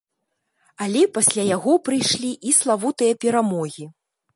Але 0.85 1.01
пасля 1.19 1.43
яго 1.55 1.77
прыйшлі 1.91 2.31
і 2.49 2.59
славутыя 2.61 3.13
перамогі. 3.25 3.85